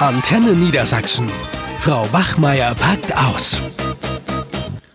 Antenne 0.00 0.54
Niedersachsen. 0.54 1.28
Frau 1.76 2.10
Wachmeier 2.10 2.74
packt 2.74 3.14
aus. 3.14 3.60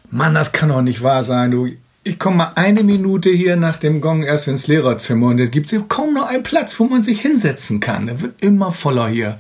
Mann, 0.09 0.33
das 0.33 0.51
kann 0.51 0.69
doch 0.69 0.81
nicht 0.81 1.03
wahr 1.03 1.21
sein, 1.21 1.51
du. 1.51 1.69
Ich 2.03 2.17
komme 2.17 2.37
mal 2.37 2.53
eine 2.55 2.81
Minute 2.81 3.29
hier 3.29 3.55
nach 3.55 3.77
dem 3.77 4.01
Gong 4.01 4.23
erst 4.23 4.47
ins 4.47 4.65
Lehrerzimmer 4.65 5.27
und 5.27 5.39
es 5.39 5.51
gibt 5.51 5.71
kaum 5.89 6.15
noch 6.15 6.25
einen 6.25 6.41
Platz, 6.41 6.79
wo 6.79 6.85
man 6.85 7.03
sich 7.03 7.21
hinsetzen 7.21 7.81
kann. 7.81 8.07
Der 8.07 8.19
wird 8.19 8.41
immer 8.43 8.71
voller 8.71 9.07
hier. 9.07 9.37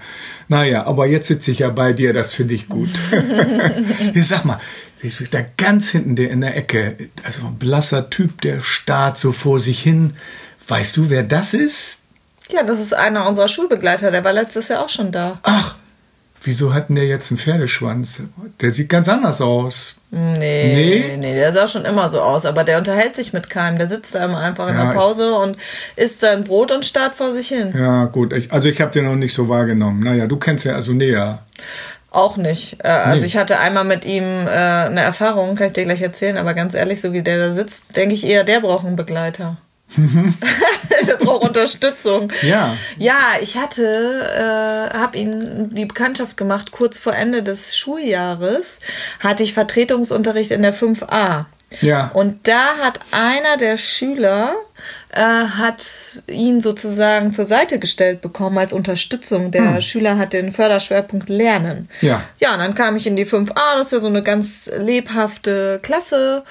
Naja, 0.49 0.85
aber 0.85 1.07
jetzt 1.07 1.29
sitze 1.29 1.49
ich 1.49 1.59
ja 1.59 1.69
bei 1.69 1.93
dir, 1.93 2.13
das 2.13 2.35
finde 2.35 2.53
ich 2.53 2.69
gut. 2.69 2.91
Jetzt 4.13 4.27
sag 4.27 4.45
mal, 4.45 4.59
da 5.31 5.39
ganz 5.57 5.89
hinten 5.89 6.15
der 6.15 6.29
in 6.29 6.41
der 6.41 6.55
Ecke, 6.55 6.95
also 7.23 7.47
ein 7.47 7.57
blasser 7.57 8.11
Typ, 8.11 8.41
der 8.41 8.61
starrt 8.61 9.17
so 9.17 9.31
vor 9.31 9.59
sich 9.59 9.79
hin. 9.79 10.13
Weißt 10.67 10.95
du, 10.95 11.09
wer 11.09 11.23
das 11.23 11.55
ist? 11.55 12.01
Ja, 12.51 12.63
das 12.63 12.79
ist 12.79 12.93
einer 12.93 13.27
unserer 13.27 13.47
Schulbegleiter, 13.47 14.11
der 14.11 14.23
war 14.23 14.33
letztes 14.33 14.67
Jahr 14.67 14.83
auch 14.83 14.89
schon 14.89 15.11
da. 15.11 15.39
Ach, 15.43 15.75
wieso 16.43 16.73
hat 16.73 16.89
denn 16.89 16.95
der 16.95 17.05
jetzt 17.05 17.31
einen 17.31 17.39
Pferdeschwanz? 17.39 18.21
Der 18.61 18.71
sieht 18.71 18.89
ganz 18.89 19.09
anders 19.09 19.41
aus. 19.41 19.95
Nee, 20.11 20.37
nee, 20.73 21.17
nee, 21.17 21.33
der 21.33 21.51
sah 21.51 21.67
schon 21.67 21.83
immer 21.85 22.09
so 22.09 22.21
aus, 22.21 22.45
aber 22.45 22.63
der 22.63 22.77
unterhält 22.77 23.15
sich 23.15 23.33
mit 23.33 23.49
keinem. 23.49 23.77
Der 23.79 23.87
sitzt 23.87 24.15
da 24.15 24.23
immer 24.25 24.39
einfach 24.39 24.69
in 24.69 24.75
Ja, 24.75 24.87
der 24.87 24.93
Pause 24.99 25.33
und 25.35 25.57
isst 25.95 26.21
sein 26.21 26.43
Brot 26.43 26.71
und 26.71 26.85
starrt 26.85 27.15
vor 27.15 27.33
sich 27.33 27.47
hin. 27.49 27.73
Ja, 27.75 28.05
gut, 28.05 28.31
ich, 28.31 28.51
also 28.53 28.69
ich 28.69 28.79
habe 28.79 28.91
den 28.91 29.05
noch 29.05 29.15
nicht 29.15 29.33
so 29.33 29.49
wahrgenommen. 29.49 30.01
Naja, 30.01 30.27
du 30.27 30.37
kennst 30.37 30.65
ja 30.65 30.73
also 30.75 30.93
näher. 30.93 31.39
Auch 32.11 32.37
nicht. 32.37 32.77
Äh, 32.81 32.87
also 32.87 33.21
Nee. 33.21 33.25
ich 33.25 33.35
hatte 33.35 33.59
einmal 33.59 33.83
mit 33.83 34.05
ihm 34.05 34.23
äh, 34.23 34.49
eine 34.49 35.01
Erfahrung, 35.01 35.55
kann 35.55 35.67
ich 35.67 35.73
dir 35.73 35.83
gleich 35.83 36.01
erzählen, 36.01 36.37
aber 36.37 36.53
ganz 36.53 36.73
ehrlich, 36.75 37.01
so 37.01 37.11
wie 37.11 37.23
der 37.23 37.49
da 37.49 37.53
sitzt, 37.53 37.97
denke 37.97 38.15
ich 38.15 38.25
eher, 38.25 38.45
der 38.45 38.61
braucht 38.61 38.85
einen 38.85 38.95
Begleiter. 38.95 39.57
der 41.07 41.15
braucht 41.15 41.43
Unterstützung. 41.43 42.31
Ja. 42.41 42.75
Ja, 42.97 43.37
ich 43.41 43.57
hatte, 43.57 43.83
äh, 43.83 44.97
habe 44.97 45.17
ihn 45.17 45.69
die 45.73 45.85
Bekanntschaft 45.85 46.37
gemacht, 46.37 46.71
kurz 46.71 46.99
vor 46.99 47.13
Ende 47.13 47.43
des 47.43 47.77
Schuljahres 47.77 48.79
hatte 49.19 49.43
ich 49.43 49.53
Vertretungsunterricht 49.53 50.51
in 50.51 50.61
der 50.61 50.73
5a. 50.73 51.45
Ja. 51.81 52.11
Und 52.13 52.47
da 52.47 52.77
hat 52.81 52.99
einer 53.11 53.57
der 53.57 53.77
Schüler 53.77 54.53
äh, 55.09 55.21
hat 55.21 55.83
ihn 56.27 56.61
sozusagen 56.61 57.33
zur 57.33 57.45
Seite 57.45 57.79
gestellt 57.79 58.21
bekommen 58.21 58.57
als 58.57 58.73
Unterstützung. 58.73 59.51
Der 59.51 59.81
Schüler 59.81 60.17
hat 60.17 60.33
den 60.33 60.51
Förderschwerpunkt 60.51 61.29
Lernen. 61.29 61.89
Ja. 62.01 62.23
Ja, 62.39 62.53
und 62.53 62.59
dann 62.59 62.75
kam 62.75 62.95
ich 62.95 63.07
in 63.07 63.15
die 63.15 63.25
5a, 63.25 63.77
das 63.77 63.87
ist 63.87 63.93
ja 63.93 63.99
so 63.99 64.07
eine 64.07 64.23
ganz 64.23 64.69
lebhafte 64.77 65.79
Klasse. 65.81 66.43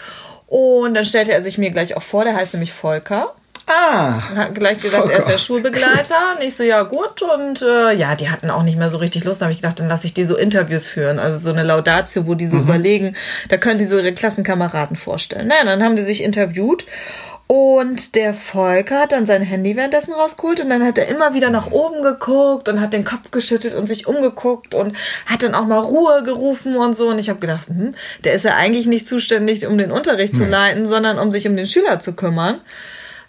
Und 0.55 0.95
dann 0.95 1.05
stellte 1.05 1.33
er 1.33 1.43
sich 1.43 1.59
mir 1.59 1.73
gleich 1.73 1.97
auch 1.97 2.03
vor, 2.03 2.23
der 2.23 2.37
heißt 2.37 2.55
nämlich 2.55 2.73
Volker. 2.73 3.35
Ah, 3.67 4.21
Hat 4.37 4.55
gleich 4.55 4.81
gesagt, 4.81 5.11
er 5.11 5.19
ist 5.19 5.25
der 5.25 5.25
Volker. 5.25 5.39
Schulbegleiter. 5.39 6.15
Und 6.37 6.45
ich 6.45 6.55
so, 6.55 6.63
ja 6.63 6.83
gut. 6.83 7.23
Und 7.23 7.61
äh, 7.61 7.93
ja, 7.93 8.15
die 8.15 8.31
hatten 8.31 8.51
auch 8.51 8.63
nicht 8.63 8.79
mehr 8.79 8.89
so 8.89 8.99
richtig 8.99 9.25
Lust. 9.25 9.41
Da 9.41 9.47
habe 9.47 9.53
ich 9.53 9.61
gedacht, 9.61 9.81
dann 9.81 9.89
lasse 9.89 10.07
ich 10.07 10.15
die 10.15 10.25
so 10.25 10.37
Interviews 10.37 10.87
führen. 10.87 11.19
Also 11.19 11.39
so 11.39 11.51
eine 11.51 11.65
Laudatio, 11.65 12.29
wo 12.29 12.35
die 12.35 12.47
so 12.47 12.59
überlegen, 12.59 13.17
da 13.49 13.57
können 13.57 13.79
die 13.79 13.85
so 13.85 13.99
ihre 13.99 14.13
Klassenkameraden 14.13 14.95
vorstellen. 14.95 15.49
Naja, 15.49 15.65
dann 15.65 15.83
haben 15.83 15.97
die 15.97 16.03
sich 16.05 16.23
interviewt. 16.23 16.85
Und 17.47 18.15
der 18.15 18.33
Volker 18.33 19.01
hat 19.01 19.13
dann 19.13 19.27
sein 19.27 19.43
Handy 19.43 19.77
währenddessen 19.77 20.15
rausgeholt 20.15 20.61
und 20.61 20.71
dann 20.71 20.83
hat 20.83 20.97
er 20.97 21.09
immer 21.09 21.35
wieder 21.35 21.51
nach 21.51 21.71
oben 21.71 22.01
geguckt 22.01 22.69
und 22.71 22.81
hat 22.81 22.95
den 22.95 23.05
Kopf 23.05 23.31
geschüttet 23.31 23.75
und 23.75 23.87
sich 23.87 24.07
umgeguckt 24.07 24.75
und 24.75 24.97
hat 25.27 25.43
dann 25.43 25.55
auch 25.55 25.67
mal 25.67 25.81
Ruhe 25.81 26.23
gerufen 26.23 26.77
und 26.77 26.97
so. 26.97 27.09
Und 27.09 27.19
ich 27.19 27.29
habe 27.29 27.41
gedacht, 27.41 27.69
hm, 27.69 27.95
der 28.25 28.33
ist 28.33 28.47
ja 28.47 28.55
eigentlich 28.55 28.87
nicht 28.87 29.07
zuständig, 29.07 29.67
um 29.67 29.77
den 29.77 29.93
Unterricht 29.93 30.35
zu 30.35 30.47
leiten, 30.47 30.87
sondern 30.87 31.19
um 31.19 31.31
sich 31.31 31.47
um 31.47 31.55
den 31.55 31.67
Schüler 31.67 32.01
zu 32.01 32.15
kümmern. 32.15 32.61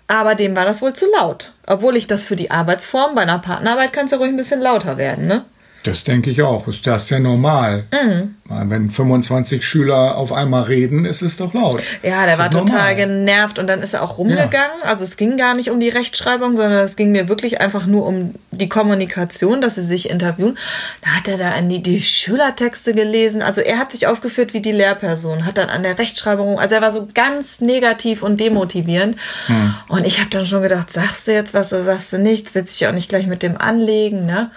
Aber 0.07 0.35
dem 0.35 0.55
war 0.55 0.65
das 0.65 0.81
wohl 0.81 0.93
zu 0.93 1.07
laut. 1.11 1.51
Obwohl 1.65 1.97
ich 1.97 2.07
das 2.07 2.23
für 2.25 2.35
die 2.35 2.51
Arbeitsform 2.51 3.15
bei 3.15 3.23
einer 3.23 3.39
Partnerarbeit 3.39 3.91
kann 3.91 4.05
es 4.05 4.11
ja 4.11 4.17
ruhig 4.17 4.29
ein 4.29 4.37
bisschen 4.37 4.61
lauter 4.61 4.97
werden, 4.97 5.27
ne? 5.27 5.43
Das 5.87 6.03
denke 6.03 6.29
ich 6.29 6.41
auch. 6.41 6.67
Ist 6.67 6.85
das 6.87 7.09
ja 7.09 7.19
normal? 7.19 7.85
Mhm. 7.91 8.35
Wenn 8.47 8.91
25 8.91 9.65
Schüler 9.65 10.17
auf 10.17 10.31
einmal 10.31 10.63
reden, 10.63 11.05
ist 11.05 11.23
es 11.23 11.37
doch 11.37 11.53
laut. 11.53 11.81
Ja, 12.03 12.25
der 12.27 12.37
war 12.37 12.51
total 12.51 12.65
normal. 12.65 12.95
genervt 12.95 13.57
und 13.57 13.65
dann 13.65 13.81
ist 13.81 13.93
er 13.93 14.03
auch 14.03 14.19
rumgegangen. 14.19 14.83
Also 14.83 15.03
es 15.03 15.17
ging 15.17 15.35
gar 15.35 15.55
nicht 15.55 15.71
um 15.71 15.79
die 15.79 15.89
Rechtschreibung, 15.89 16.55
sondern 16.55 16.83
es 16.83 16.95
ging 16.95 17.11
mir 17.11 17.27
wirklich 17.27 17.59
einfach 17.59 17.87
nur 17.87 18.05
um 18.05 18.35
die 18.51 18.69
Kommunikation, 18.69 19.61
dass 19.61 19.75
sie 19.75 19.81
sich 19.81 20.09
interviewen. 20.11 20.57
Da 21.01 21.09
hat 21.09 21.27
er 21.27 21.37
da 21.37 21.51
an 21.51 21.69
die, 21.69 21.81
die 21.81 22.01
Schülertexte 22.01 22.93
gelesen. 22.93 23.41
Also 23.41 23.61
er 23.61 23.79
hat 23.79 23.91
sich 23.91 24.05
aufgeführt 24.05 24.53
wie 24.53 24.61
die 24.61 24.71
Lehrperson, 24.71 25.45
hat 25.45 25.57
dann 25.57 25.69
an 25.69 25.81
der 25.81 25.97
Rechtschreibung, 25.97 26.59
also 26.59 26.75
er 26.75 26.81
war 26.81 26.91
so 26.91 27.07
ganz 27.13 27.61
negativ 27.61 28.21
und 28.21 28.39
demotivierend. 28.39 29.17
Hm. 29.47 29.73
Und 29.87 30.05
ich 30.05 30.19
habe 30.19 30.29
dann 30.29 30.45
schon 30.45 30.61
gedacht, 30.61 30.91
sagst 30.91 31.27
du 31.27 31.33
jetzt 31.33 31.53
was 31.55 31.73
oder 31.73 31.83
sagst 31.83 32.13
du 32.13 32.19
nichts? 32.19 32.53
Willst 32.53 32.79
dich 32.79 32.87
auch 32.87 32.93
nicht 32.93 33.09
gleich 33.09 33.25
mit 33.25 33.41
dem 33.41 33.57
anlegen, 33.57 34.25
ne? 34.25 34.51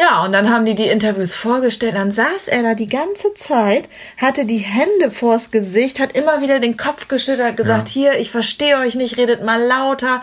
Ja, 0.00 0.24
und 0.24 0.32
dann 0.32 0.48
haben 0.48 0.64
die 0.64 0.74
die 0.74 0.86
Interviews 0.86 1.34
vorgestellt. 1.34 1.94
Dann 1.94 2.10
saß 2.10 2.48
er 2.48 2.62
da 2.62 2.72
die 2.72 2.88
ganze 2.88 3.34
Zeit, 3.34 3.86
hatte 4.16 4.46
die 4.46 4.56
Hände 4.56 5.10
vors 5.10 5.50
Gesicht, 5.50 6.00
hat 6.00 6.12
immer 6.12 6.40
wieder 6.40 6.58
den 6.58 6.78
Kopf 6.78 7.06
geschüttelt, 7.06 7.48
hat 7.48 7.58
gesagt, 7.58 7.88
hier, 7.88 8.18
ich 8.18 8.30
verstehe 8.30 8.78
euch 8.78 8.94
nicht, 8.94 9.18
redet 9.18 9.44
mal 9.44 9.62
lauter. 9.62 10.22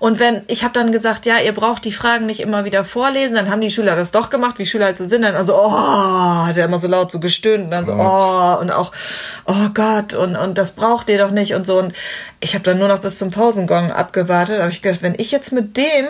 Und 0.00 0.18
wenn, 0.18 0.42
ich 0.48 0.64
habe 0.64 0.74
dann 0.74 0.90
gesagt, 0.90 1.24
ja, 1.24 1.38
ihr 1.38 1.52
braucht 1.52 1.84
die 1.84 1.92
Fragen 1.92 2.26
nicht 2.26 2.40
immer 2.40 2.64
wieder 2.64 2.84
vorlesen. 2.84 3.36
Dann 3.36 3.48
haben 3.48 3.60
die 3.60 3.70
Schüler 3.70 3.94
das 3.94 4.10
doch 4.10 4.28
gemacht, 4.28 4.58
wie 4.58 4.66
Schüler 4.66 4.86
halt 4.86 4.98
so 4.98 5.04
sind. 5.04 5.22
Dann 5.22 5.36
also, 5.36 5.54
oh, 5.54 5.70
hat 5.70 6.58
er 6.58 6.64
immer 6.64 6.78
so 6.78 6.88
laut 6.88 7.12
so 7.12 7.20
gestöhnt 7.20 7.66
und 7.66 7.70
dann 7.70 7.86
so, 7.86 7.92
oh, 7.92 8.60
und 8.60 8.72
auch, 8.72 8.90
oh 9.46 9.68
Gott, 9.72 10.14
und, 10.14 10.34
und 10.34 10.58
das 10.58 10.72
braucht 10.72 11.08
ihr 11.08 11.18
doch 11.18 11.30
nicht 11.30 11.54
und 11.54 11.64
so. 11.64 11.78
Und 11.78 11.92
ich 12.40 12.54
habe 12.54 12.64
dann 12.64 12.80
nur 12.80 12.88
noch 12.88 12.98
bis 12.98 13.18
zum 13.18 13.30
Pausengong 13.30 13.92
abgewartet. 13.92 14.58
Habe 14.58 14.72
ich 14.72 14.82
gedacht, 14.82 15.00
wenn 15.00 15.14
ich 15.16 15.30
jetzt 15.30 15.52
mit 15.52 15.76
dem 15.76 16.06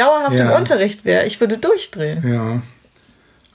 dauerhaft 0.00 0.38
im 0.40 0.46
Ja. 0.48 0.56
Unterricht 0.56 1.04
wäre, 1.04 1.26
ich 1.26 1.40
würde 1.40 1.58
durchdrehen. 1.58 2.24
Ja. 2.28 2.62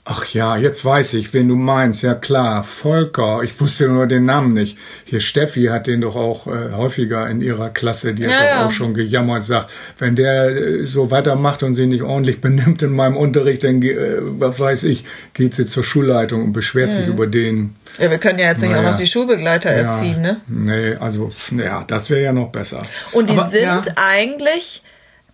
Ach 0.08 0.24
ja, 0.26 0.56
jetzt 0.56 0.84
weiß 0.84 1.14
ich, 1.14 1.34
wen 1.34 1.48
du 1.48 1.56
meinst. 1.56 2.00
Ja 2.04 2.14
klar, 2.14 2.62
Volker. 2.62 3.40
Ich 3.42 3.60
wusste 3.60 3.88
nur 3.88 4.06
den 4.06 4.22
Namen 4.22 4.52
nicht. 4.52 4.78
Hier 5.04 5.18
Steffi 5.18 5.64
hat 5.64 5.88
den 5.88 6.00
doch 6.02 6.14
auch 6.14 6.46
äh, 6.46 6.70
häufiger 6.76 7.28
in 7.28 7.40
ihrer 7.40 7.70
Klasse. 7.70 8.14
Die 8.14 8.22
hat 8.24 8.30
Ja, 8.30 8.38
doch 8.38 8.46
ja. 8.46 8.66
auch 8.66 8.70
schon 8.70 8.94
gejammert, 8.94 9.42
sagt, 9.42 9.72
wenn 9.98 10.14
der 10.14 10.46
äh, 10.56 10.84
so 10.84 11.10
weitermacht 11.10 11.64
und 11.64 11.74
sie 11.74 11.88
nicht 11.88 12.02
ordentlich 12.04 12.40
benimmt 12.40 12.82
in 12.82 12.92
meinem 12.92 13.16
Unterricht, 13.16 13.64
dann, 13.64 13.82
äh, 13.82 14.18
was 14.20 14.60
weiß 14.60 14.84
ich, 14.84 15.04
geht 15.34 15.54
sie 15.56 15.66
zur 15.66 15.82
Schulleitung 15.82 16.44
und 16.44 16.52
beschwert 16.52 16.90
Mhm. 16.90 16.92
sich 16.92 17.06
über 17.08 17.26
den. 17.26 17.74
Ja, 17.98 18.08
wir 18.08 18.18
können 18.18 18.38
ja 18.38 18.50
jetzt 18.50 18.62
nicht 18.62 18.76
auch 18.76 18.82
noch 18.84 18.96
die 18.96 19.08
Schulbegleiter 19.08 19.70
erziehen, 19.70 20.20
ne? 20.20 20.36
Nee, 20.46 20.94
also, 21.00 21.32
ja, 21.50 21.82
das 21.84 22.10
wäre 22.10 22.22
ja 22.22 22.32
noch 22.32 22.50
besser. 22.52 22.82
Und 23.10 23.28
die 23.28 23.36
Aber, 23.36 23.48
sind 23.50 23.62
ja, 23.62 23.82
eigentlich, 23.96 24.82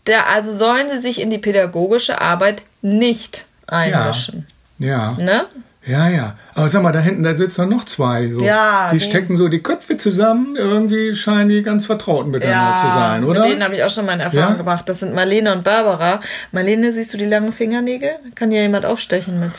der, 0.06 0.28
also 0.28 0.52
sollen 0.52 0.88
sie 0.88 0.98
sich 0.98 1.20
in 1.20 1.30
die 1.30 1.38
pädagogische 1.38 2.20
Arbeit 2.20 2.62
nicht 2.82 3.46
einmischen. 3.66 4.46
ja. 4.78 5.12
Ne? 5.12 5.46
Ja, 5.84 6.08
ja. 6.08 6.36
Aber 6.54 6.68
sag 6.68 6.84
mal, 6.84 6.92
da 6.92 7.00
hinten, 7.00 7.24
da 7.24 7.34
sitzen 7.34 7.68
noch 7.68 7.84
zwei. 7.84 8.28
So. 8.30 8.44
Ja, 8.44 8.88
Die 8.92 8.98
die- 8.98 9.04
stecken 9.04 9.36
so 9.36 9.48
die 9.48 9.64
Köpfe 9.64 9.96
zusammen. 9.96 10.54
Irgendwie 10.54 11.12
scheinen 11.16 11.48
die 11.48 11.60
ganz 11.62 11.86
vertraut 11.86 12.28
miteinander 12.28 12.80
zu 12.80 12.86
sein, 12.88 13.24
oder? 13.24 13.40
mit 13.40 13.50
denen 13.50 13.64
habe 13.64 13.74
ich 13.74 13.82
auch 13.82 13.90
schon 13.90 14.06
meine 14.06 14.22
Erfahrung 14.22 14.50
Ja? 14.52 14.56
gemacht. 14.58 14.88
Das 14.88 15.00
sind 15.00 15.12
Marlene 15.12 15.52
und 15.52 15.64
Barbara. 15.64 16.20
Marlene, 16.52 16.92
siehst 16.92 17.12
du 17.14 17.18
die 17.18 17.24
langen 17.24 17.50
Fingernägel? 17.50 18.10
Kann 18.36 18.52
hier 18.52 18.62
jemand 18.62 18.84
aufstechen 18.86 19.40
mit. 19.40 19.50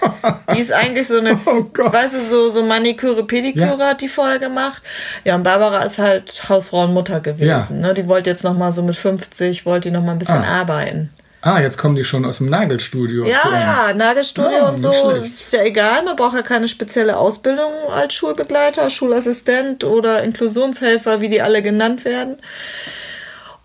Die 0.54 0.60
ist 0.60 0.72
eigentlich 0.72 1.06
so 1.06 1.18
eine, 1.18 1.38
Oh 1.46 1.64
weißt 1.76 2.14
du, 2.14 2.20
so, 2.20 2.50
so 2.50 2.62
Maniküre, 2.64 3.24
Pediküre 3.26 3.76
Ja. 3.78 3.86
hat 3.88 4.00
die 4.00 4.08
vorher 4.08 4.38
gemacht. 4.38 4.82
Ja, 5.24 5.34
und 5.34 5.42
Barbara 5.42 5.82
ist 5.82 5.98
halt 5.98 6.48
Hausfrau 6.48 6.84
und 6.84 6.94
Mutter 6.94 7.20
gewesen. 7.20 7.46
Ja. 7.46 7.66
Ne? 7.70 7.94
Die 7.94 8.08
wollte 8.08 8.30
jetzt 8.30 8.44
noch 8.44 8.54
mal 8.56 8.72
so 8.72 8.82
mit 8.82 8.96
50, 8.96 9.66
wollte 9.66 9.88
die 9.90 9.94
noch 9.94 10.02
mal 10.04 10.12
ein 10.12 10.18
bisschen 10.18 10.42
Ah. 10.44 10.60
arbeiten. 10.60 11.10
Ah, 11.40 11.60
jetzt 11.60 11.78
kommen 11.78 11.94
die 11.94 12.02
schon 12.02 12.24
aus 12.24 12.38
dem 12.38 12.48
Nagelstudio 12.50 13.24
Ja, 13.24 13.38
ja, 13.88 13.94
Nagelstudio 13.94 14.50
Ja, 14.50 14.68
und 14.70 14.78
so. 14.80 14.92
schlecht. 14.92 15.26
Ist 15.26 15.52
ja 15.52 15.62
egal, 15.62 16.02
man 16.04 16.16
braucht 16.16 16.34
ja 16.34 16.42
keine 16.42 16.66
spezielle 16.66 17.16
Ausbildung 17.16 17.70
als 17.94 18.14
Schulbegleiter, 18.14 18.90
Schulassistent 18.90 19.84
oder 19.84 20.24
Inklusionshelfer, 20.24 21.20
wie 21.20 21.28
die 21.28 21.40
alle 21.40 21.62
genannt 21.62 22.04
werden. 22.04 22.38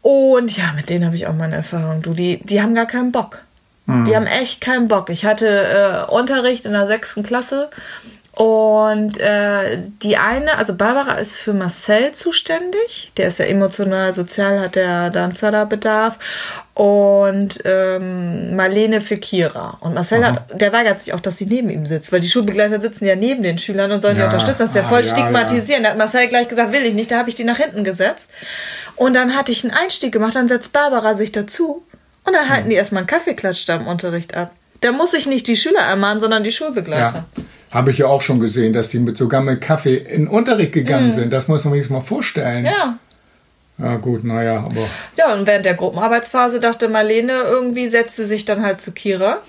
Und 0.01 0.55
ja, 0.55 0.65
mit 0.75 0.89
denen 0.89 1.05
habe 1.05 1.15
ich 1.15 1.27
auch 1.27 1.33
meine 1.33 1.55
Erfahrung. 1.55 2.01
Du, 2.01 2.13
die, 2.13 2.41
die 2.43 2.61
haben 2.61 2.75
gar 2.75 2.85
keinen 2.87 3.11
Bock. 3.11 3.39
Mhm. 3.85 4.05
Die 4.05 4.15
haben 4.15 4.27
echt 4.27 4.61
keinen 4.61 4.87
Bock. 4.87 5.09
Ich 5.09 5.25
hatte 5.25 5.47
äh, 6.07 6.11
Unterricht 6.11 6.65
in 6.65 6.71
der 6.73 6.87
sechsten 6.87 7.23
Klasse 7.23 7.69
und 8.35 9.19
äh, 9.19 9.77
die 10.01 10.17
eine, 10.17 10.57
also 10.57 10.73
Barbara 10.73 11.15
ist 11.15 11.35
für 11.35 11.53
Marcel 11.53 12.13
zuständig. 12.13 13.11
Der 13.17 13.27
ist 13.27 13.37
ja 13.39 13.45
emotional, 13.45 14.11
sozial, 14.13 14.59
hat 14.59 14.75
er 14.75 15.09
da 15.11 15.25
einen 15.25 15.33
Förderbedarf. 15.33 16.17
Und 16.73 17.59
ähm, 17.65 18.55
Marlene 18.55 18.99
für 19.01 19.17
Kira. 19.17 19.77
Und 19.81 19.93
Marcel 19.93 20.25
hat, 20.25 20.59
der 20.59 20.73
weigert 20.73 20.99
sich 21.01 21.13
auch, 21.13 21.19
dass 21.19 21.37
sie 21.37 21.45
neben 21.45 21.69
ihm 21.69 21.85
sitzt, 21.85 22.11
weil 22.11 22.21
die 22.21 22.27
Schulbegleiter 22.29 22.81
sitzen 22.81 23.05
ja 23.05 23.15
neben 23.15 23.43
den 23.43 23.59
Schülern 23.59 23.91
und 23.91 24.01
sollen 24.01 24.15
die 24.15 24.21
Ja. 24.21 24.25
unterstützen. 24.25 24.57
Das 24.59 24.69
ist 24.71 24.77
ja 24.77 24.81
Ah, 24.81 24.87
voll 24.89 25.03
ja, 25.05 25.11
stigmatisieren. 25.13 25.83
Da 25.83 25.89
hat 25.91 25.97
Marcel 25.99 26.27
gleich 26.29 26.47
gesagt, 26.47 26.71
will 26.73 26.83
ich 26.83 26.95
nicht. 26.95 27.11
Da 27.11 27.19
habe 27.19 27.29
ich 27.29 27.35
die 27.35 27.43
nach 27.43 27.57
hinten 27.57 27.83
gesetzt. 27.83 28.31
Und 28.95 29.13
dann 29.13 29.35
hatte 29.37 29.51
ich 29.51 29.63
einen 29.63 29.73
Einstieg 29.73 30.11
gemacht, 30.11 30.35
dann 30.35 30.47
setzt 30.47 30.73
Barbara 30.73 31.13
sich 31.13 31.31
dazu. 31.31 31.83
Und 32.25 32.33
dann 32.33 32.49
halten 32.49 32.69
die 32.69 32.75
erstmal 32.75 32.99
einen 33.01 33.07
Kaffeeklatsch 33.07 33.65
da 33.67 33.75
im 33.75 33.87
Unterricht 33.87 34.35
ab. 34.35 34.51
Da 34.81 34.91
muss 34.91 35.13
ich 35.13 35.25
nicht 35.27 35.47
die 35.47 35.55
Schüler 35.57 35.81
ermahnen, 35.81 36.19
sondern 36.19 36.43
die 36.43 36.51
Schulbegleiter. 36.51 37.25
Ja. 37.37 37.43
Habe 37.71 37.91
ich 37.91 37.97
ja 37.99 38.05
auch 38.07 38.21
schon 38.21 38.39
gesehen, 38.39 38.73
dass 38.73 38.89
die 38.89 38.99
mit 38.99 39.17
sogar 39.17 39.41
mit 39.41 39.61
Kaffee 39.61 39.95
in 39.95 40.23
den 40.23 40.27
Unterricht 40.27 40.73
gegangen 40.73 41.11
sind. 41.11 41.33
Das 41.33 41.47
muss 41.47 41.63
man 41.65 41.73
sich 41.73 41.89
mal 41.89 42.01
vorstellen. 42.01 42.61
Mhm. 42.61 42.65
Ja. 42.65 42.97
Ja, 43.79 43.95
gut, 43.95 44.23
naja, 44.23 44.57
aber. 44.57 44.87
Ja, 45.17 45.33
und 45.33 45.47
während 45.47 45.65
der 45.65 45.73
Gruppenarbeitsphase 45.73 46.59
dachte 46.59 46.89
Marlene 46.89 47.33
irgendwie, 47.43 47.87
setzte 47.87 48.23
sich 48.25 48.45
dann 48.45 48.63
halt 48.63 48.79
zu 48.81 48.91
Kira. 48.91 49.39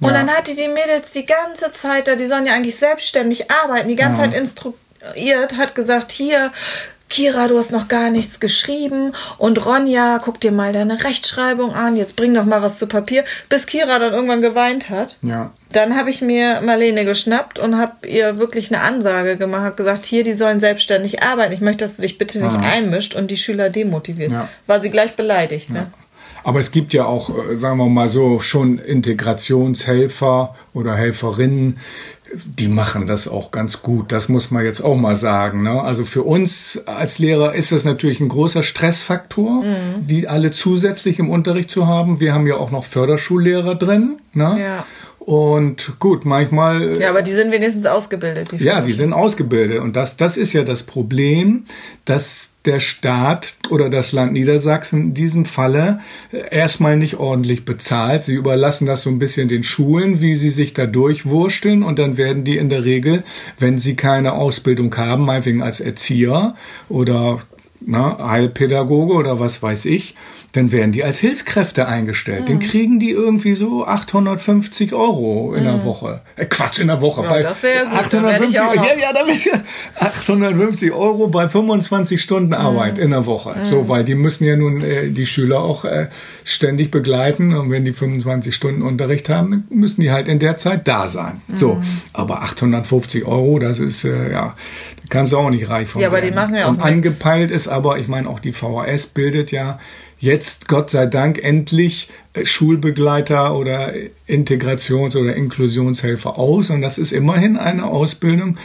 Und 0.00 0.08
Ja. 0.08 0.12
dann 0.14 0.28
hat 0.30 0.48
die 0.48 0.56
die 0.56 0.68
Mädels 0.68 1.12
die 1.12 1.24
ganze 1.24 1.70
Zeit 1.70 2.06
da, 2.08 2.14
die 2.16 2.26
sollen 2.26 2.44
ja 2.46 2.52
eigentlich 2.52 2.76
selbstständig 2.76 3.50
arbeiten, 3.50 3.88
die 3.88 3.96
ganze 3.96 4.20
Ja. 4.20 4.26
Zeit 4.30 4.36
instruiert, 4.38 5.56
hat 5.56 5.74
gesagt, 5.74 6.12
hier, 6.12 6.52
Kira, 7.10 7.48
du 7.48 7.58
hast 7.58 7.70
noch 7.70 7.88
gar 7.88 8.10
nichts 8.10 8.40
geschrieben 8.40 9.12
und 9.38 9.64
Ronja, 9.64 10.18
guck 10.22 10.40
dir 10.40 10.52
mal 10.52 10.72
deine 10.72 11.04
Rechtschreibung 11.04 11.72
an, 11.74 11.96
jetzt 11.96 12.16
bring 12.16 12.34
doch 12.34 12.44
mal 12.44 12.62
was 12.62 12.78
zu 12.78 12.86
Papier, 12.86 13.24
bis 13.48 13.66
Kira 13.66 13.98
dann 13.98 14.12
irgendwann 14.12 14.40
geweint 14.40 14.90
hat. 14.90 15.18
Ja. 15.22 15.52
Dann 15.70 15.96
habe 15.96 16.10
ich 16.10 16.22
mir 16.22 16.60
Marlene 16.60 17.04
geschnappt 17.04 17.58
und 17.58 17.78
habe 17.78 18.06
ihr 18.08 18.38
wirklich 18.38 18.72
eine 18.72 18.82
Ansage 18.82 19.36
gemacht, 19.36 19.62
habe 19.62 19.76
gesagt, 19.76 20.06
hier, 20.06 20.22
die 20.22 20.34
sollen 20.34 20.60
selbstständig 20.60 21.22
arbeiten. 21.22 21.52
Ich 21.52 21.60
möchte, 21.60 21.84
dass 21.84 21.96
du 21.96 22.02
dich 22.02 22.18
bitte 22.18 22.42
nicht 22.42 22.56
einmischt 22.56 23.14
und 23.14 23.30
die 23.30 23.36
Schüler 23.36 23.70
demotiviert. 23.70 24.30
Ja. 24.30 24.48
War 24.66 24.80
sie 24.80 24.90
gleich 24.90 25.14
beleidigt, 25.14 25.70
ne? 25.70 25.92
Aber 26.42 26.60
es 26.60 26.70
gibt 26.70 26.92
ja 26.92 27.06
auch, 27.06 27.30
äh, 27.50 27.56
sagen 27.56 27.78
wir 27.78 27.88
mal 27.88 28.08
so, 28.08 28.40
schon 28.40 28.78
Integrationshelfer 28.78 30.54
oder 30.72 30.94
Helferinnen, 30.94 31.78
die 32.46 32.68
machen 32.68 33.06
das 33.06 33.28
auch 33.28 33.50
ganz 33.50 33.82
gut. 33.82 34.10
Das 34.10 34.28
muss 34.28 34.50
man 34.50 34.64
jetzt 34.64 34.80
auch 34.80 34.96
mal 34.96 35.16
sagen. 35.16 35.62
Ne? 35.62 35.80
Also 35.80 36.04
für 36.04 36.22
uns 36.22 36.82
als 36.86 37.18
Lehrer 37.18 37.54
ist 37.54 37.72
das 37.72 37.84
natürlich 37.84 38.20
ein 38.20 38.28
großer 38.28 38.62
Stressfaktor, 38.62 39.62
die 40.00 40.26
alle 40.26 40.50
zusätzlich 40.50 41.18
im 41.18 41.30
Unterricht 41.30 41.70
zu 41.70 41.86
haben. 41.86 42.20
Wir 42.20 42.34
haben 42.34 42.46
ja 42.46 42.56
auch 42.56 42.72
noch 42.72 42.84
Förderschullehrer 42.84 43.76
drin. 43.76 44.16
Ne? 44.32 44.58
Ja. 44.60 44.86
Und 45.26 45.98
gut, 46.00 46.26
manchmal 46.26 47.00
Ja, 47.00 47.08
aber 47.08 47.22
die 47.22 47.32
sind 47.32 47.50
wenigstens 47.50 47.86
ausgebildet. 47.86 48.52
Die 48.52 48.62
ja, 48.62 48.82
die 48.82 48.92
sind 48.92 49.14
ausgebildet. 49.14 49.80
Und 49.80 49.96
das, 49.96 50.18
das 50.18 50.36
ist 50.36 50.52
ja 50.52 50.64
das 50.64 50.82
Problem, 50.82 51.64
dass 52.04 52.56
der 52.66 52.78
Staat 52.78 53.56
oder 53.70 53.88
das 53.88 54.12
Land 54.12 54.34
Niedersachsen 54.34 55.00
in 55.00 55.14
diesem 55.14 55.46
Falle 55.46 56.00
äh, 56.30 56.54
erstmal 56.54 56.98
nicht 56.98 57.16
ordentlich 57.16 57.64
bezahlt. 57.64 58.24
Sie 58.24 58.34
überlassen 58.34 58.84
das 58.84 59.00
so 59.00 59.08
ein 59.08 59.18
bisschen 59.18 59.48
den 59.48 59.62
Schulen, 59.62 60.20
wie 60.20 60.36
sie 60.36 60.50
sich 60.50 60.74
da 60.74 60.84
durchwursteln. 60.84 61.82
Und 61.82 61.98
dann 61.98 62.18
werden 62.18 62.44
die 62.44 62.58
in 62.58 62.68
der 62.68 62.84
Regel, 62.84 63.22
wenn 63.58 63.78
sie 63.78 63.96
keine 63.96 64.34
Ausbildung 64.34 64.94
haben, 64.94 65.24
meinetwegen 65.24 65.62
als 65.62 65.80
Erzieher 65.80 66.54
oder 66.90 67.40
na, 67.80 68.16
Heilpädagoge 68.28 69.12
oder 69.14 69.38
was 69.40 69.62
weiß 69.62 69.84
ich, 69.86 70.14
dann 70.52 70.70
werden 70.70 70.92
die 70.92 71.02
als 71.02 71.18
Hilfskräfte 71.18 71.88
eingestellt. 71.88 72.48
Den 72.48 72.60
kriegen 72.60 73.00
die 73.00 73.10
irgendwie 73.10 73.56
so 73.56 73.84
850 73.84 74.92
Euro 74.94 75.52
in 75.54 75.64
der 75.64 75.84
Woche. 75.84 76.20
Äh, 76.36 76.44
Quatsch, 76.46 76.78
in 76.78 76.86
der 76.86 77.00
Woche. 77.00 77.24
Ja, 77.24 77.28
bei 77.28 77.42
das 77.42 77.62
wär 77.64 77.74
ja 77.74 77.82
gut, 77.84 78.12
dann 78.12 78.22
werd 78.22 78.44
ich 78.48 78.60
850, 78.60 78.60
auch 78.60 78.74
noch. 78.76 78.84
ja, 78.86 79.00
ja, 79.00 79.12
damit 79.12 79.50
850 80.00 80.92
Euro 80.92 81.28
bei 81.28 81.48
25 81.48 82.20
Stunden 82.22 82.54
Arbeit 82.54 82.98
in 82.98 83.10
der 83.10 83.26
Woche. 83.26 83.54
So, 83.64 83.88
weil 83.88 84.04
die 84.04 84.14
müssen 84.14 84.44
ja 84.44 84.56
nun 84.56 84.80
äh, 84.82 85.10
die 85.10 85.26
Schüler 85.26 85.60
auch 85.60 85.84
äh, 85.84 86.08
ständig 86.44 86.90
begleiten 86.90 87.54
und 87.54 87.70
wenn 87.70 87.84
die 87.84 87.92
25 87.92 88.54
Stunden 88.54 88.82
Unterricht 88.82 89.28
haben, 89.28 89.50
dann 89.50 89.64
müssen 89.70 90.00
die 90.02 90.10
halt 90.12 90.28
in 90.28 90.38
der 90.38 90.56
Zeit 90.56 90.86
da 90.88 91.08
sein. 91.08 91.42
So, 91.54 91.80
aber 92.12 92.42
850 92.42 93.24
Euro, 93.24 93.58
das 93.58 93.78
ist 93.78 94.04
äh, 94.04 94.30
ja, 94.32 94.54
da 94.96 95.02
kannst 95.08 95.32
du 95.32 95.38
auch 95.38 95.50
nicht 95.50 95.68
reich 95.68 95.88
von 95.88 96.00
Ja, 96.00 96.08
aber 96.08 96.18
die 96.20 96.28
werden. 96.28 96.34
machen 96.36 96.54
ja 96.54 96.64
auch 96.66 96.68
Und 96.70 96.76
nichts. 96.76 96.90
angepeilt 96.90 97.50
ist 97.50 97.63
aber, 97.68 97.98
ich 97.98 98.08
meine 98.08 98.28
auch 98.28 98.40
die 98.40 98.52
VHS 98.52 99.06
bildet 99.08 99.52
ja 99.52 99.78
jetzt 100.18 100.68
Gott 100.68 100.90
sei 100.90 101.06
Dank 101.06 101.42
endlich 101.42 102.08
äh, 102.32 102.46
Schulbegleiter 102.46 103.56
oder 103.56 103.92
Integrations- 104.26 105.16
oder 105.16 105.34
Inklusionshelfer 105.34 106.38
aus 106.38 106.70
und 106.70 106.80
das 106.80 106.98
ist 106.98 107.12
immerhin 107.12 107.56
eine 107.56 107.86
Ausbildung, 107.86 108.56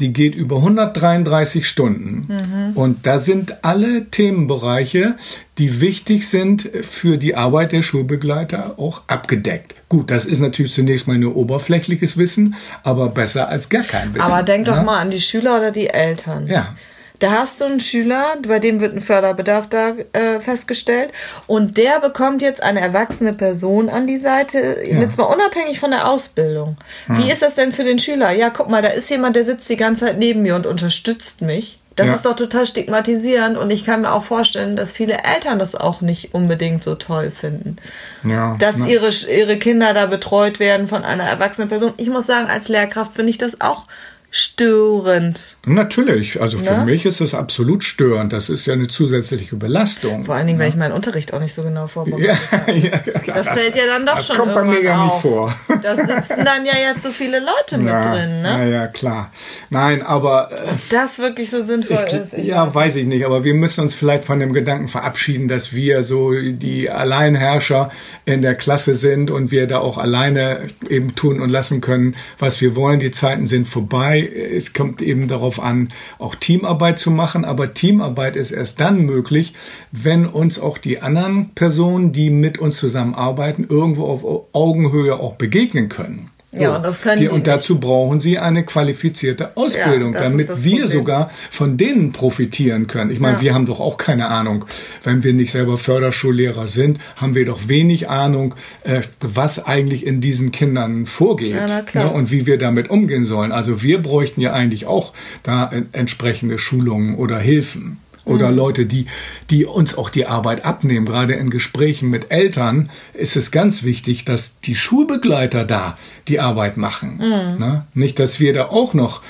die 0.00 0.12
geht 0.12 0.34
über 0.34 0.56
133 0.56 1.66
Stunden. 1.66 2.72
Und 2.74 3.06
da 3.06 3.18
sind 3.18 3.64
alle 3.64 4.06
Themenbereiche, 4.10 5.16
die 5.58 5.80
wichtig 5.80 6.28
sind 6.28 6.70
für 6.82 7.16
die 7.16 7.34
Arbeit 7.34 7.72
der 7.72 7.82
Schulbegleiter, 7.82 8.78
auch 8.78 9.02
abgedeckt. 9.08 9.74
Gut, 9.88 10.10
das 10.10 10.24
ist 10.24 10.38
natürlich 10.38 10.72
zunächst 10.72 11.08
mal 11.08 11.18
nur 11.18 11.34
oberflächliches 11.34 12.16
Wissen, 12.16 12.54
aber 12.84 13.08
besser 13.08 13.48
als 13.48 13.68
gar 13.68 13.82
kein 13.82 14.14
Wissen. 14.14 14.30
Aber 14.30 14.42
denk 14.44 14.66
doch 14.66 14.76
ne? 14.76 14.82
mal 14.84 14.98
an 14.98 15.10
die 15.10 15.20
Schüler 15.20 15.56
oder 15.56 15.72
die 15.72 15.88
Eltern. 15.88 16.46
Ja. 16.46 16.76
Da 17.20 17.32
hast 17.32 17.60
du 17.60 17.64
einen 17.64 17.80
Schüler, 17.80 18.24
bei 18.46 18.60
dem 18.60 18.80
wird 18.80 18.94
ein 18.94 19.00
Förderbedarf 19.00 19.68
da 19.68 19.94
äh, 20.12 20.38
festgestellt 20.38 21.10
und 21.48 21.76
der 21.76 21.98
bekommt 22.00 22.42
jetzt 22.42 22.62
eine 22.62 22.80
erwachsene 22.80 23.32
Person 23.32 23.88
an 23.88 24.06
die 24.06 24.18
Seite, 24.18 24.76
jetzt 24.84 25.18
mal 25.18 25.24
unabhängig 25.24 25.80
von 25.80 25.90
der 25.90 26.08
Ausbildung. 26.08 26.76
Wie 27.08 27.30
ist 27.30 27.42
das 27.42 27.56
denn 27.56 27.72
für 27.72 27.82
den 27.84 27.98
Schüler? 27.98 28.30
Ja, 28.30 28.50
guck 28.50 28.68
mal, 28.68 28.82
da 28.82 28.88
ist 28.88 29.10
jemand, 29.10 29.34
der 29.34 29.42
sitzt 29.44 29.68
die 29.68 29.76
ganze 29.76 30.04
Zeit 30.06 30.18
neben 30.18 30.42
mir 30.42 30.54
und 30.54 30.66
unterstützt 30.66 31.42
mich. 31.42 31.80
Das 31.96 32.06
Ja. 32.06 32.14
ist 32.14 32.24
doch 32.24 32.36
total 32.36 32.64
stigmatisierend 32.64 33.58
und 33.58 33.70
ich 33.70 33.84
kann 33.84 34.02
mir 34.02 34.12
auch 34.12 34.22
vorstellen, 34.22 34.76
dass 34.76 34.92
viele 34.92 35.14
Eltern 35.24 35.58
das 35.58 35.74
auch 35.74 36.00
nicht 36.00 36.32
unbedingt 36.32 36.84
so 36.84 36.94
toll 36.94 37.32
finden. 37.32 37.78
Ja, 38.22 38.54
Dass 38.60 38.76
na- 38.76 38.86
ihre, 38.86 39.08
ihre 39.08 39.58
Kinder 39.58 39.92
da 39.94 40.06
betreut 40.06 40.60
werden 40.60 40.86
von 40.86 41.02
einer 41.04 41.24
erwachsenen 41.24 41.68
Person. 41.68 41.94
Ich 41.96 42.08
muss 42.08 42.26
sagen, 42.26 42.48
als 42.48 42.68
Lehrkraft 42.68 43.14
finde 43.14 43.30
ich 43.30 43.38
das 43.38 43.60
auch 43.60 43.86
störend. 44.30 45.56
Natürlich, 45.66 46.40
also 46.40 46.58
für 46.58 46.78
Ne? 46.78 46.84
mich 46.84 47.06
ist 47.06 47.20
das 47.20 47.32
absolut 47.34 47.82
störend. 47.82 48.32
Das 48.32 48.50
ist 48.50 48.66
ja 48.66 48.74
eine 48.74 48.88
zusätzliche 48.88 49.56
Belastung. 49.56 50.24
Vor 50.26 50.34
allen 50.34 50.46
Dingen, 50.46 50.58
weil 50.58 50.68
ich 50.68 50.76
meinen 50.76 50.92
Unterricht 50.92 51.32
auch 51.32 51.40
nicht 51.40 51.54
so 51.54 51.62
genau 51.62 51.86
vorbereite. 51.86 52.24
ja, 52.26 52.34
ja, 52.74 52.98
klar, 52.98 53.36
Das, 53.38 53.48
fällt 53.48 53.74
ja 53.74 53.86
dann 53.86 54.04
doch 54.04 54.16
das 54.16 54.26
schon 54.26 54.36
kommt 54.36 54.54
bei 54.54 54.64
mir 54.64 54.80
nicht 54.80 54.88
auf. 54.90 55.22
vor. 55.22 55.54
Da 55.82 55.94
sitzen 55.94 56.44
dann 56.44 56.66
ja 56.66 56.72
jetzt 56.76 57.02
so 57.04 57.10
viele 57.10 57.38
Leute 57.38 57.78
mit 57.78 57.86
ja, 57.88 58.12
drin, 58.14 58.42
ja, 58.44 58.56
ne? 58.58 58.70
ja, 58.70 58.86
klar. 58.88 59.30
Nein, 59.70 60.02
aber 60.02 60.50
äh, 60.52 60.56
Das 60.90 61.18
wirklich 61.18 61.50
so 61.50 61.64
sinnvoll 61.64 62.04
ich, 62.08 62.12
ist. 62.14 62.34
Ich 62.34 62.46
ja, 62.46 62.74
weiß 62.74 62.96
ich 62.96 63.06
nicht. 63.06 63.24
Aber 63.24 63.44
wir 63.44 63.54
müssen 63.54 63.82
uns 63.82 63.94
vielleicht 63.94 64.24
von 64.24 64.40
dem 64.40 64.52
Gedanken 64.52 64.88
verabschieden, 64.88 65.46
dass 65.48 65.72
wir 65.72 66.02
so 66.02 66.32
die 66.32 66.90
Alleinherrscher 66.90 67.90
in 68.24 68.42
der 68.42 68.56
Klasse 68.56 68.94
sind 68.94 69.30
und 69.30 69.50
wir 69.52 69.66
da 69.68 69.78
auch 69.78 69.98
alleine 69.98 70.66
eben 70.88 71.14
tun 71.14 71.40
und 71.40 71.48
lassen 71.50 71.80
können, 71.80 72.16
was 72.38 72.60
wir 72.60 72.74
wollen. 72.74 72.98
Die 73.00 73.10
Zeiten 73.12 73.46
sind 73.46 73.66
vorbei. 73.66 74.17
Es 74.26 74.72
kommt 74.72 75.02
eben 75.02 75.28
darauf 75.28 75.60
an, 75.60 75.90
auch 76.18 76.34
Teamarbeit 76.34 76.98
zu 76.98 77.10
machen. 77.10 77.44
Aber 77.44 77.74
Teamarbeit 77.74 78.36
ist 78.36 78.50
erst 78.50 78.80
dann 78.80 79.02
möglich, 79.02 79.54
wenn 79.92 80.26
uns 80.26 80.58
auch 80.58 80.78
die 80.78 81.00
anderen 81.00 81.50
Personen, 81.54 82.12
die 82.12 82.30
mit 82.30 82.58
uns 82.58 82.76
zusammenarbeiten, 82.76 83.66
irgendwo 83.68 84.06
auf 84.06 84.24
Augenhöhe 84.52 85.18
auch 85.18 85.34
begegnen 85.34 85.88
können. 85.88 86.30
Ja, 86.50 86.76
und 86.76 86.82
das 86.82 87.02
können 87.02 87.20
die, 87.20 87.28
Und 87.28 87.46
dazu 87.46 87.78
brauchen 87.78 88.20
sie 88.20 88.38
eine 88.38 88.64
qualifizierte 88.64 89.54
Ausbildung, 89.56 90.14
ist 90.14 90.22
damit 90.22 90.64
wir 90.64 90.86
sogar 90.86 91.30
von 91.50 91.76
denen 91.76 92.12
profitieren 92.12 92.86
können. 92.86 93.10
Ich 93.10 93.20
meine, 93.20 93.36
Ja. 93.36 93.42
wir 93.42 93.54
haben 93.54 93.66
doch 93.66 93.80
auch 93.80 93.98
keine 93.98 94.28
Ahnung. 94.28 94.64
Wenn 95.04 95.22
wir 95.22 95.34
nicht 95.34 95.52
selber 95.52 95.76
Förderschullehrer 95.76 96.66
sind, 96.66 97.00
haben 97.16 97.34
wir 97.34 97.44
doch 97.44 97.68
wenig 97.68 98.08
Ahnung, 98.08 98.54
äh, 98.84 99.02
was 99.20 99.62
eigentlich 99.66 100.06
in 100.06 100.22
diesen 100.22 100.50
Kindern 100.50 101.04
vorgeht 101.04 101.54
Ja, 101.54 101.84
ne, 101.92 102.10
und 102.10 102.30
wie 102.30 102.46
wir 102.46 102.56
damit 102.56 102.88
umgehen 102.88 103.26
sollen. 103.26 103.52
Also 103.52 103.82
wir 103.82 104.00
bräuchten 104.00 104.40
ja 104.40 104.54
eigentlich 104.54 104.86
auch 104.86 105.12
da 105.42 105.70
entsprechende 105.92 106.56
Schulungen 106.58 107.16
oder 107.16 107.38
Hilfen. 107.38 107.98
Mhm. 108.28 108.34
Oder 108.34 108.50
Leute, 108.50 108.86
die, 108.86 109.06
die 109.50 109.64
uns 109.64 109.96
auch 109.96 110.10
die 110.10 110.26
Arbeit 110.26 110.64
abnehmen. 110.64 111.06
Gerade 111.06 111.34
in 111.34 111.50
Gesprächen 111.50 112.10
mit 112.10 112.30
Eltern 112.30 112.90
ist 113.14 113.36
es 113.36 113.50
ganz 113.50 113.82
wichtig, 113.82 114.24
dass 114.24 114.60
die 114.60 114.74
Schulbegleiter 114.74 115.64
da 115.64 115.96
die 116.28 116.40
Arbeit 116.40 116.76
machen. 116.76 117.14
Mhm. 117.14 117.58
Ne? 117.58 117.86
Nicht, 117.94 118.18
dass 118.18 118.38
wir 118.38 118.52
da 118.52 118.66
auch 118.66 118.94
noch 118.94 119.22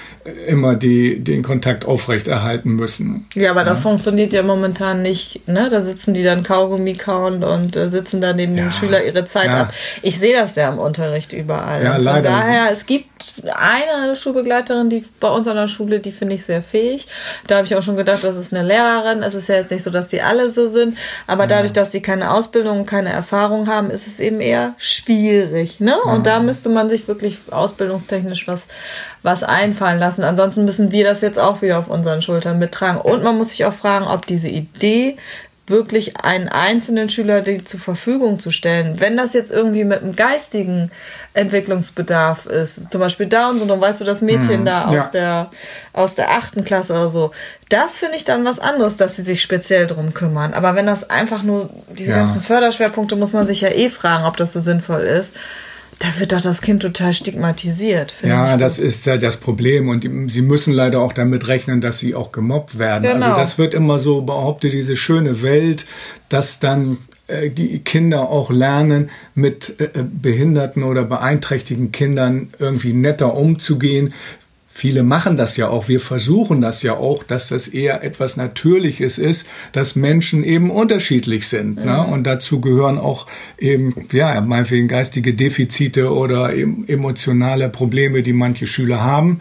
immer 0.46 0.76
die, 0.76 1.20
den 1.22 1.42
Kontakt 1.42 1.84
aufrechterhalten 1.84 2.70
müssen. 2.72 3.26
Ja, 3.34 3.50
aber 3.50 3.64
das 3.64 3.80
funktioniert 3.80 4.32
ja 4.32 4.42
momentan 4.42 5.02
nicht. 5.02 5.46
Ne? 5.48 5.68
Da 5.70 5.80
sitzen 5.80 6.14
die 6.14 6.22
dann 6.22 6.42
Kaugummi 6.42 6.94
kauen 6.94 7.42
und 7.44 7.76
äh, 7.76 7.88
sitzen 7.88 8.20
da 8.20 8.32
neben 8.32 8.56
Ja. 8.56 8.64
dem 8.64 8.72
Schüler 8.72 9.04
ihre 9.04 9.24
Zeit 9.24 9.46
Ja. 9.46 9.60
ab. 9.62 9.72
Ich 10.02 10.18
sehe 10.18 10.34
das 10.34 10.54
ja 10.56 10.68
im 10.70 10.78
Unterricht 10.78 11.32
überall. 11.32 11.82
Ja, 11.84 11.94
Von 11.94 12.04
leider. 12.04 12.30
daher, 12.30 12.70
es 12.72 12.86
gibt 12.86 13.06
eine 13.54 14.16
Schulbegleiterin, 14.16 14.90
die 14.90 15.04
bei 15.20 15.28
uns 15.28 15.46
an 15.46 15.56
der 15.56 15.66
Schule, 15.68 16.00
die 16.00 16.12
finde 16.12 16.34
ich 16.34 16.44
sehr 16.44 16.62
fähig. 16.62 17.06
Da 17.46 17.56
habe 17.56 17.66
ich 17.66 17.74
auch 17.76 17.82
schon 17.82 17.96
gedacht, 17.96 18.24
das 18.24 18.36
ist 18.36 18.52
eine 18.54 18.66
Lehrerin. 18.66 19.22
Es 19.22 19.34
ist 19.34 19.48
ja 19.48 19.56
jetzt 19.56 19.70
nicht 19.70 19.84
so, 19.84 19.90
dass 19.90 20.08
die 20.08 20.22
alle 20.22 20.50
so 20.50 20.68
sind, 20.68 20.96
aber 21.26 21.46
dadurch, 21.46 21.72
dass 21.72 21.92
sie 21.92 22.00
keine 22.02 22.32
Ausbildung 22.32 22.80
und 22.80 22.86
keine 22.86 23.10
Erfahrung 23.10 23.68
haben, 23.68 23.90
ist 23.90 24.06
es 24.06 24.20
eben 24.20 24.40
eher 24.40 24.74
schwierig. 24.78 25.80
Ne? 25.80 25.96
Und 26.02 26.26
da 26.26 26.40
müsste 26.40 26.68
man 26.68 26.90
sich 26.90 27.06
wirklich 27.08 27.38
ausbildungstechnisch 27.50 28.46
was, 28.48 28.66
was 29.22 29.42
einfallen 29.42 29.98
lassen. 29.98 30.17
Ansonsten 30.24 30.64
müssen 30.64 30.90
wir 30.92 31.04
das 31.04 31.20
jetzt 31.20 31.38
auch 31.38 31.62
wieder 31.62 31.78
auf 31.78 31.88
unseren 31.88 32.22
Schultern 32.22 32.58
mittragen. 32.58 33.00
Und 33.00 33.22
man 33.22 33.36
muss 33.36 33.50
sich 33.50 33.64
auch 33.64 33.72
fragen, 33.72 34.06
ob 34.06 34.26
diese 34.26 34.48
Idee 34.48 35.16
wirklich 35.68 36.16
einen 36.16 36.48
einzelnen 36.48 37.10
Schüler 37.10 37.42
die 37.42 37.64
zur 37.64 37.80
Verfügung 37.80 38.38
zu 38.38 38.50
stellen. 38.50 39.00
Wenn 39.00 39.16
das 39.16 39.34
jetzt 39.34 39.50
irgendwie 39.50 39.84
mit 39.84 40.02
einem 40.02 40.16
geistigen 40.16 40.90
Entwicklungsbedarf 41.34 42.46
ist, 42.46 42.90
zum 42.90 43.00
Beispiel 43.00 43.26
Down-Syndrom, 43.26 43.80
weißt 43.80 44.00
du, 44.00 44.04
das 44.04 44.22
Mädchen 44.22 44.64
da 44.64 44.86
aus 44.86 44.94
ja. 44.94 45.10
der 45.12 45.50
aus 45.92 46.14
der 46.14 46.30
achten 46.30 46.64
Klasse 46.64 46.92
oder 46.92 47.10
so, 47.10 47.32
das 47.68 47.96
finde 47.96 48.16
ich 48.16 48.24
dann 48.24 48.44
was 48.44 48.58
anderes, 48.58 48.96
dass 48.96 49.16
sie 49.16 49.22
sich 49.22 49.42
speziell 49.42 49.86
drum 49.86 50.14
kümmern. 50.14 50.54
Aber 50.54 50.74
wenn 50.74 50.86
das 50.86 51.08
einfach 51.10 51.42
nur 51.42 51.68
diese 51.90 52.12
Ja. 52.12 52.18
ganzen 52.18 52.40
Förderschwerpunkte, 52.40 53.16
muss 53.16 53.32
man 53.32 53.46
sich 53.46 53.60
ja 53.60 53.68
eh 53.68 53.90
fragen, 53.90 54.24
ob 54.24 54.36
das 54.36 54.52
so 54.52 54.60
sinnvoll 54.60 55.00
ist. 55.02 55.34
Da 55.98 56.08
wird 56.18 56.32
doch 56.32 56.40
das 56.40 56.60
Kind 56.60 56.82
total 56.82 57.12
stigmatisiert. 57.12 58.14
Ja, 58.22 58.54
ich. 58.54 58.60
das 58.60 58.78
ist 58.78 59.06
ja 59.06 59.16
das 59.16 59.38
Problem 59.38 59.88
und 59.88 60.04
die, 60.04 60.28
sie 60.28 60.42
müssen 60.42 60.72
leider 60.72 61.00
auch 61.00 61.12
damit 61.12 61.48
rechnen, 61.48 61.80
dass 61.80 61.98
sie 61.98 62.14
auch 62.14 62.30
gemobbt 62.30 62.78
werden. 62.78 63.02
Genau. 63.02 63.26
Also 63.26 63.38
das 63.40 63.58
wird 63.58 63.74
immer 63.74 63.98
so 63.98 64.22
behauptet, 64.22 64.72
diese 64.72 64.96
schöne 64.96 65.42
Welt, 65.42 65.86
dass 66.28 66.60
dann 66.60 66.98
äh, 67.26 67.50
die 67.50 67.80
Kinder 67.80 68.28
auch 68.28 68.50
lernen, 68.50 69.10
mit 69.34 69.74
äh, 69.80 69.88
behinderten 70.04 70.82
oder 70.82 71.04
beeinträchtigten 71.04 71.92
Kindern 71.92 72.50
irgendwie 72.58 72.92
netter 72.92 73.34
umzugehen. 73.34 74.14
Viele 74.78 75.02
machen 75.02 75.36
das 75.36 75.56
ja 75.56 75.70
auch, 75.70 75.88
wir 75.88 75.98
versuchen 75.98 76.60
das 76.60 76.84
ja 76.84 76.92
auch, 76.92 77.24
dass 77.24 77.48
das 77.48 77.66
eher 77.66 78.04
etwas 78.04 78.36
Natürliches 78.36 79.18
ist, 79.18 79.48
dass 79.72 79.96
Menschen 79.96 80.44
eben 80.44 80.70
unterschiedlich 80.70 81.48
sind. 81.48 81.78
Ne? 81.78 81.82
Mhm. 81.82 81.88
Ne? 81.88 82.06
Und 82.06 82.24
dazu 82.28 82.60
gehören 82.60 82.96
auch 82.96 83.26
eben, 83.58 84.06
ja, 84.12 84.40
meinetwegen 84.40 84.86
geistige 84.86 85.34
Defizite 85.34 86.12
oder 86.12 86.54
eben 86.54 86.86
emotionale 86.86 87.68
Probleme, 87.70 88.22
die 88.22 88.32
manche 88.32 88.68
Schüler 88.68 89.02
haben. 89.02 89.40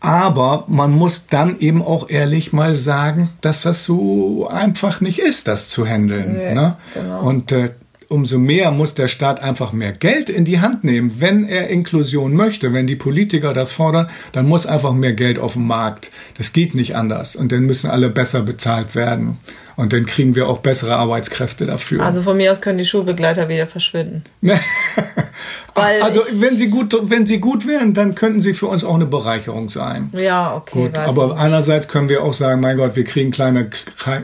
Aber 0.00 0.64
man 0.68 0.92
muss 0.92 1.28
dann 1.28 1.58
eben 1.60 1.80
auch 1.80 2.10
ehrlich 2.10 2.52
mal 2.52 2.74
sagen, 2.74 3.30
dass 3.40 3.62
das 3.62 3.86
so 3.86 4.48
einfach 4.48 5.00
nicht 5.00 5.18
ist, 5.18 5.48
das 5.48 5.70
zu 5.70 5.86
handeln. 5.86 6.34
Nee, 6.36 6.52
ne? 6.52 6.76
genau. 6.92 7.22
Und 7.22 7.52
äh, 7.52 7.70
umso 8.08 8.38
mehr 8.38 8.70
muss 8.70 8.94
der 8.94 9.08
Staat 9.08 9.40
einfach 9.40 9.72
mehr 9.72 9.92
Geld 9.92 10.30
in 10.30 10.44
die 10.44 10.60
Hand 10.60 10.82
nehmen. 10.82 11.16
Wenn 11.18 11.44
er 11.44 11.68
Inklusion 11.68 12.34
möchte, 12.34 12.72
wenn 12.72 12.86
die 12.86 12.96
Politiker 12.96 13.52
das 13.52 13.72
fordern, 13.72 14.08
dann 14.32 14.46
muss 14.46 14.66
einfach 14.66 14.94
mehr 14.94 15.12
Geld 15.12 15.38
auf 15.38 15.52
dem 15.52 15.66
Markt. 15.66 16.10
Das 16.36 16.52
geht 16.52 16.74
nicht 16.74 16.96
anders. 16.96 17.36
Und 17.36 17.52
dann 17.52 17.64
müssen 17.64 17.90
alle 17.90 18.08
besser 18.08 18.42
bezahlt 18.42 18.94
werden. 18.94 19.38
Und 19.78 19.92
dann 19.92 20.06
kriegen 20.06 20.34
wir 20.34 20.48
auch 20.48 20.58
bessere 20.58 20.96
Arbeitskräfte 20.96 21.64
dafür. 21.64 22.04
Also 22.04 22.22
von 22.22 22.36
mir 22.36 22.50
aus 22.50 22.60
können 22.60 22.78
die 22.78 22.84
Schulbegleiter 22.84 23.48
wieder 23.48 23.68
verschwinden. 23.68 24.24
Weil 25.78 26.02
also 26.02 26.20
wenn 26.40 26.56
sie 26.56 26.68
gut, 26.68 26.96
wenn 27.00 27.26
sie 27.26 27.38
gut 27.38 27.64
wären, 27.64 27.94
dann 27.94 28.16
könnten 28.16 28.40
sie 28.40 28.54
für 28.54 28.66
uns 28.66 28.82
auch 28.82 28.96
eine 28.96 29.06
Bereicherung 29.06 29.70
sein. 29.70 30.10
Ja, 30.14 30.56
okay. 30.56 30.86
Gut, 30.86 30.98
aber 30.98 31.36
einerseits 31.36 31.86
können 31.86 32.08
wir 32.08 32.24
auch 32.24 32.34
sagen, 32.34 32.60
mein 32.60 32.76
Gott, 32.76 32.96
wir 32.96 33.04
kriegen 33.04 33.30
kleine, 33.30 33.70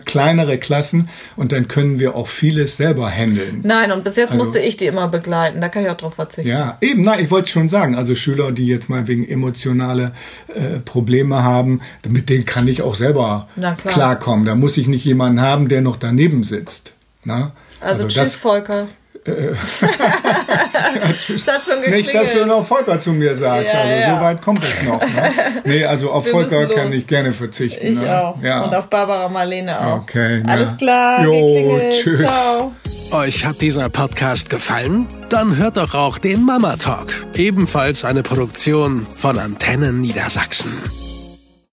kleinere 0.04 0.58
Klassen 0.58 1.08
und 1.36 1.52
dann 1.52 1.68
können 1.68 2.00
wir 2.00 2.16
auch 2.16 2.26
vieles 2.26 2.76
selber 2.76 3.08
handeln. 3.08 3.60
Nein, 3.62 3.92
und 3.92 4.02
bis 4.02 4.16
jetzt 4.16 4.32
also, 4.32 4.42
musste 4.42 4.58
ich 4.58 4.76
die 4.76 4.86
immer 4.86 5.06
begleiten. 5.06 5.60
Da 5.60 5.68
kann 5.68 5.84
ich 5.84 5.90
auch 5.90 5.96
drauf 5.96 6.14
verzichten. 6.14 6.50
Ja, 6.50 6.78
eben. 6.80 7.02
Nein, 7.02 7.20
ich 7.22 7.30
wollte 7.30 7.48
schon 7.48 7.68
sagen, 7.68 7.94
also 7.94 8.16
Schüler, 8.16 8.50
die 8.50 8.66
jetzt 8.66 8.88
mal 8.88 9.06
wegen 9.06 9.24
emotionale 9.24 10.14
äh, 10.52 10.80
Probleme 10.80 11.44
haben, 11.44 11.80
mit 12.08 12.28
denen 12.28 12.44
kann 12.44 12.66
ich 12.66 12.82
auch 12.82 12.96
selber 12.96 13.46
klar. 13.56 13.76
klarkommen. 13.76 14.44
Da 14.44 14.56
muss 14.56 14.76
ich 14.76 14.88
nicht 14.88 15.04
jemanden 15.04 15.43
haben, 15.44 15.68
der 15.68 15.80
noch 15.80 15.96
daneben 15.96 16.42
sitzt. 16.42 16.94
Na? 17.24 17.52
Also, 17.80 18.04
also 18.04 18.08
tschüss, 18.08 18.14
das, 18.14 18.36
Volker. 18.36 18.88
Äh, 19.24 19.54
das 21.08 21.24
schon 21.26 21.90
Nicht, 21.90 22.14
dass 22.14 22.34
du 22.34 22.44
noch 22.44 22.64
Volker 22.64 22.98
zu 22.98 23.12
mir 23.12 23.34
sagst. 23.34 23.72
Ja, 23.72 23.80
also 23.80 23.94
ja. 23.94 24.16
so 24.16 24.22
weit 24.22 24.42
kommt 24.42 24.62
es 24.64 24.82
noch. 24.82 25.00
Ne? 25.00 25.32
Nee, 25.64 25.84
also 25.84 26.10
auf 26.10 26.26
Wir 26.26 26.32
Volker 26.32 26.66
kann 26.66 26.92
ich 26.92 27.06
gerne 27.06 27.32
verzichten. 27.32 27.86
Ich 27.86 27.98
ne? 27.98 28.20
auch. 28.20 28.42
Ja. 28.42 28.64
Und 28.64 28.74
auf 28.74 28.88
Barbara 28.90 29.28
Marlene 29.28 29.80
auch. 29.80 30.02
Okay. 30.02 30.42
Ne? 30.42 30.50
Alles 30.50 30.76
klar. 30.76 31.24
Jo, 31.24 31.80
tschüss. 31.90 32.20
Ciao. 32.20 32.72
Euch 33.12 33.44
hat 33.46 33.60
dieser 33.60 33.88
Podcast 33.88 34.50
gefallen? 34.50 35.06
Dann 35.30 35.56
hört 35.56 35.76
doch 35.76 35.94
auch 35.94 36.18
den 36.18 36.44
Mama 36.44 36.76
Talk. 36.76 37.08
Ebenfalls 37.34 38.04
eine 38.04 38.22
Produktion 38.22 39.06
von 39.16 39.38
Antennen 39.38 40.00
Niedersachsen. 40.00 41.03